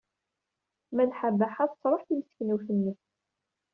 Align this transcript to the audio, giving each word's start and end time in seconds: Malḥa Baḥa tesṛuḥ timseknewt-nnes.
Malḥa 0.95 1.29
Baḥa 1.39 1.65
tesṛuḥ 1.71 2.01
timseknewt-nnes. 2.07 3.01